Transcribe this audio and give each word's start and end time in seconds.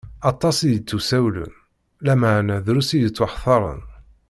Aṭas 0.31 0.57
i 0.61 0.69
d-ittusawlen, 0.71 1.53
lameɛna 2.05 2.57
drus 2.65 2.89
i 2.95 2.97
yettwaxtaṛen. 3.01 3.81